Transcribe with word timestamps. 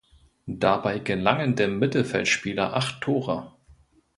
Dabei 0.47 0.97
gelangen 0.97 1.55
dem 1.55 1.77
Mittelfeldspieler 1.77 2.75
acht 2.75 3.01
Tore. 3.01 3.53